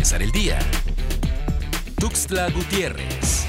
empezar 0.00 0.22
el 0.22 0.32
día. 0.32 0.58
Tuxtla 1.96 2.48
Gutiérrez. 2.48 3.44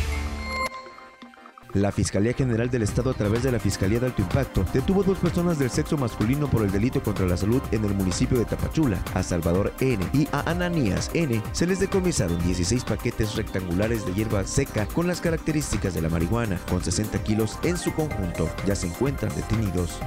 La 1.74 1.94
Fiscalía 1.94 2.34
General 2.34 2.70
del 2.70 2.82
Estado 2.82 3.12
a 3.12 3.14
través 3.14 3.44
de 3.44 3.54
la 3.54 3.60
Fiscalía 3.62 4.02
de 4.02 4.08
Alto 4.08 4.22
Impacto 4.22 4.66
detuvo 4.74 5.02
dos 5.02 5.18
personas 5.18 5.58
del 5.58 5.70
sexo 5.70 5.98
masculino 5.98 6.50
por 6.50 6.64
el 6.64 6.70
delito 6.70 7.02
contra 7.02 7.26
la 7.26 7.38
salud 7.38 7.62
en 7.72 7.86
el 7.86 7.94
municipio 7.94 8.38
de 8.38 8.44
Tapachula. 8.44 9.02
A 9.14 9.24
Salvador 9.24 9.72
N 9.80 10.06
y 10.12 10.28
a 10.34 10.42
Ananías 10.52 11.10
N 11.14 11.42
se 11.54 11.68
les 11.68 11.80
decomisaron 11.80 12.38
16 12.44 12.84
paquetes 12.84 13.36
rectangulares 13.36 14.06
de 14.06 14.14
hierba 14.14 14.44
seca 14.44 14.86
con 14.88 15.08
las 15.08 15.22
características 15.22 15.94
de 15.94 16.02
la 16.02 16.10
marihuana, 16.10 16.60
con 16.70 16.84
60 16.84 17.24
kilos 17.24 17.60
en 17.64 17.78
su 17.78 17.94
conjunto. 17.94 18.50
Ya 18.66 18.76
se 18.76 18.88
encuentran 18.88 19.34
detenidos. 19.34 20.02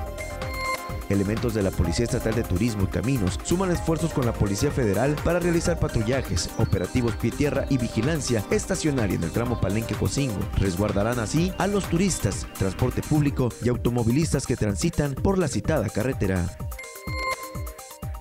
Elementos 1.09 1.55
de 1.55 1.63
la 1.63 1.71
Policía 1.71 2.05
Estatal 2.05 2.35
de 2.35 2.43
Turismo 2.43 2.85
y 2.85 2.87
Caminos 2.87 3.39
suman 3.43 3.71
esfuerzos 3.71 4.13
con 4.13 4.27
la 4.27 4.33
Policía 4.33 4.71
Federal 4.71 5.17
para 5.25 5.41
realizar 5.41 5.79
patrullajes, 5.79 6.51
operativos 6.59 7.17
pie 7.17 7.31
tierra 7.31 7.67
y 7.69 7.79
vigilancia 7.79 8.45
estacionaria 8.51 9.17
en 9.17 9.25
el 9.25 9.31
tramo 9.31 9.61
Palenque-Cocingo. 9.61 10.41
Resguardarán 10.59 11.19
así 11.19 11.53
a 11.59 11.67
los 11.67 11.89
turistas, 11.89 12.47
transporte 12.59 13.03
público 13.03 13.49
y 13.63 13.69
automovilistas 13.69 14.47
que 14.47 14.57
transitan 14.57 15.15
por 15.15 15.39
la 15.39 15.49
citada 15.49 15.89
carretera. 15.89 16.47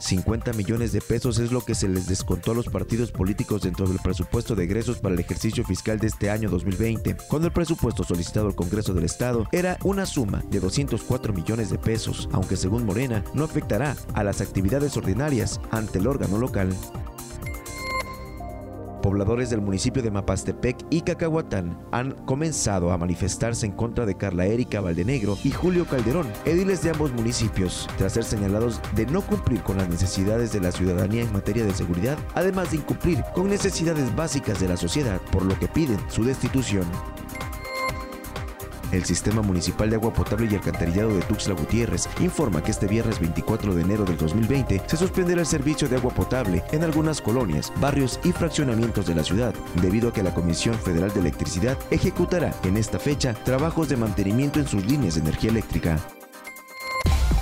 50 0.04 0.52
millones 0.54 0.92
de 0.92 1.00
pesos 1.00 1.40
es 1.40 1.52
lo 1.54 1.62
que 1.62 1.76
se 1.76 1.88
les 1.88 2.08
descontó 2.08 2.52
a 2.52 2.56
los 2.56 2.68
partidos 2.68 3.12
políticos 3.12 3.62
dentro 3.62 3.88
del 3.88 4.00
presupuesto 4.00 4.54
de 4.54 4.66
egresos 4.66 4.98
para 4.98 5.16
el 5.16 5.22
ejercicio 5.22 5.64
fiscal 5.64 5.98
de 5.98 6.08
este 6.08 6.30
año 6.30 6.50
2020, 6.50 7.16
cuando 7.30 7.48
el 7.48 7.54
presupuesto 7.54 8.04
solicitado 8.04 8.48
al 8.48 8.56
Congreso 8.56 8.94
del 8.94 9.06
Estado 9.06 9.48
era 9.54 9.78
una 9.84 10.06
suma 10.06 10.44
de 10.50 10.60
204 10.60 11.32
millones 11.32 11.70
de 11.70 11.78
pesos, 11.78 12.28
aunque 12.34 12.58
según 12.58 12.86
Morena 12.86 13.24
no 13.34 13.46
afectará 13.46 13.96
a 14.14 14.24
las 14.24 14.42
actividades 14.42 14.98
ordinarias 14.98 15.62
ante 15.72 16.00
el 16.00 16.08
órgano 16.08 16.38
local 16.38 16.76
pobladores 19.04 19.52
del 19.52 19.62
municipio 19.62 20.02
de 20.02 20.10
Mapastepec 20.10 20.78
y 20.90 21.02
Cacahuatán 21.02 21.78
han 21.92 22.14
comenzado 22.26 22.92
a 22.92 22.98
manifestarse 22.98 23.66
en 23.68 23.74
contra 23.74 24.08
de 24.08 24.16
Carla 24.16 24.46
Erika 24.46 24.80
Valdenegro 24.82 25.38
y 25.44 25.52
Julio 25.52 25.86
Calderón, 25.86 26.26
ediles 26.46 26.82
de 26.82 26.92
ambos 26.92 27.12
municipios, 27.12 27.88
tras 27.98 28.14
ser 28.14 28.24
señalados 28.24 28.82
de 28.96 29.06
no 29.06 29.22
cumplir 29.22 29.62
con 29.62 29.78
las 29.78 29.90
necesidades 29.90 30.54
de 30.54 30.62
la 30.62 30.72
ciudadanía 30.72 31.22
en 31.22 31.34
materia 31.34 31.66
de 31.66 31.74
seguridad, 31.74 32.18
además 32.34 32.72
de 32.72 32.78
incumplir 32.78 33.24
con 33.36 33.50
necesidades 33.50 34.16
básicas 34.16 34.60
de 34.62 34.70
la 34.70 34.78
sociedad, 34.78 35.20
por 35.32 35.44
lo 35.44 35.60
que 35.60 35.68
piden 35.68 36.00
su 36.08 36.24
destitución. 36.24 36.86
El 38.94 39.06
Sistema 39.06 39.42
Municipal 39.42 39.90
de 39.90 39.96
Agua 39.96 40.14
Potable 40.14 40.48
y 40.50 40.56
Alcantarillado 40.56 41.16
de 41.16 41.24
Tuxtla 41.24 41.56
Gutiérrez 41.56 42.08
informa 42.20 42.64
que 42.64 42.70
este 42.70 42.86
viernes 42.86 43.20
24 43.20 43.74
de 43.74 43.82
enero 43.82 44.06
del 44.06 44.18
2020 44.18 44.84
se 44.86 44.98
suspenderá 44.98 45.42
el 45.42 45.48
servicio 45.48 45.90
de 45.90 45.96
agua 45.96 46.14
potable 46.14 46.64
en 46.72 46.84
algunas 46.84 47.20
colonias, 47.20 47.74
barrios 47.82 48.20
y 48.24 48.32
fraccionamientos 48.32 49.08
de 49.08 49.16
la 49.16 49.24
ciudad, 49.24 49.56
debido 49.82 50.10
a 50.10 50.14
que 50.14 50.22
la 50.22 50.34
Comisión 50.34 50.76
Federal 50.76 51.12
de 51.12 51.22
Electricidad 51.22 51.76
ejecutará 51.90 52.54
en 52.64 52.78
esta 52.78 53.00
fecha 53.00 53.34
trabajos 53.34 53.90
de 53.90 53.98
mantenimiento 53.98 54.60
en 54.60 54.68
sus 54.68 54.86
líneas 54.86 55.16
de 55.16 55.22
energía 55.22 55.50
eléctrica. 55.50 56.00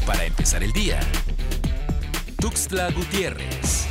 Para 0.06 0.24
empezar 0.24 0.64
el 0.64 0.72
día, 0.72 1.02
Tuxtla 2.40 2.92
Gutiérrez. 2.92 3.91